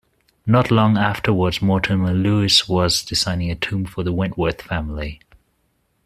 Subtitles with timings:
[0.47, 5.19] Not long afterwards, Mortimer Lewis was designing a tomb for the Wentworth family.